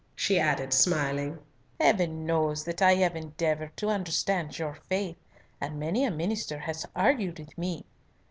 [0.15, 1.37] She added, smiling,
[1.79, 5.19] "Heaven knows that I have endeavoured to understand your faith,
[5.61, 7.85] and many a minister has argued with me.